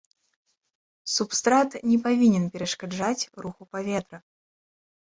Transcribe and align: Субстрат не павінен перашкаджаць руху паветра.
Субстрат 1.17 1.77
не 1.91 1.97
павінен 2.09 2.49
перашкаджаць 2.57 3.29
руху 3.47 3.63
паветра. 3.77 4.17